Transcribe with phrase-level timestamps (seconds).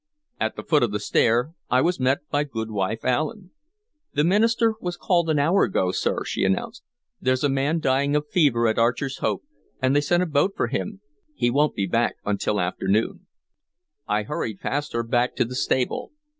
[0.39, 3.51] At the foot of the stair I was met by Goodwife Allen.
[4.13, 6.81] "The minister was called an hour ago, sir," she announced.
[7.21, 9.43] "There's a man dying of the fever at Archer's Hope,
[9.79, 11.01] and they sent a boat for him.
[11.35, 13.27] He won't be back until afternoon."
[14.07, 16.11] I hurried past her back to the stable.